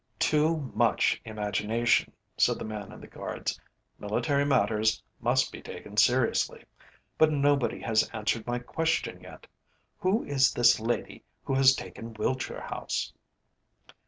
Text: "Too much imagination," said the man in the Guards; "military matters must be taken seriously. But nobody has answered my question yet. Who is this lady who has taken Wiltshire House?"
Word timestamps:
"Too 0.17 0.71
much 0.73 1.21
imagination," 1.25 2.11
said 2.35 2.57
the 2.57 2.65
man 2.65 2.91
in 2.91 2.99
the 3.01 3.05
Guards; 3.05 3.61
"military 3.99 4.43
matters 4.43 4.99
must 5.19 5.51
be 5.51 5.61
taken 5.61 5.95
seriously. 5.95 6.63
But 7.19 7.31
nobody 7.31 7.79
has 7.81 8.09
answered 8.09 8.47
my 8.47 8.57
question 8.57 9.21
yet. 9.21 9.45
Who 9.99 10.23
is 10.23 10.53
this 10.53 10.79
lady 10.79 11.23
who 11.43 11.53
has 11.53 11.75
taken 11.75 12.15
Wiltshire 12.15 12.61
House?" 12.61 13.13